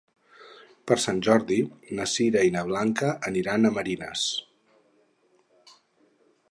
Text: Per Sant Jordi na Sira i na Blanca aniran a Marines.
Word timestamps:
Per 0.91 0.95
Sant 1.03 1.19
Jordi 1.27 1.57
na 1.99 2.07
Sira 2.13 2.43
i 2.49 2.53
na 2.57 2.65
Blanca 2.71 3.13
aniran 3.31 3.69
a 3.69 3.73
Marines. 3.77 4.27